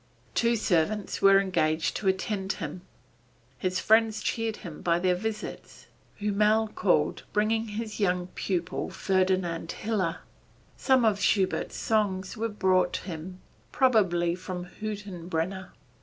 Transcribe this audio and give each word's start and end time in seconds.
Two 0.33 0.55
servants 0.55 1.21
were 1.21 1.39
engaged 1.39 1.95
to 1.97 2.07
attend 2.07 2.53
him. 2.53 2.81
His 3.59 3.79
friends 3.79 4.23
cheered 4.23 4.57
him 4.65 4.81
by 4.81 4.97
their 4.97 5.13
visits. 5.13 5.85
Hümmel 6.19 6.73
called, 6.73 7.21
bringing 7.33 7.67
his 7.67 7.99
young 7.99 8.25
pupil 8.33 8.89
Ferdinand 8.89 9.71
Hiller. 9.71 10.21
Some 10.75 11.05
of 11.05 11.21
Schubert's 11.21 11.75
songs 11.77 12.35
were 12.35 12.49
brought 12.49 12.97
him, 12.97 13.41
probably 13.71 14.33
by 14.33 14.39
Hüttenbrenner. 14.41 15.69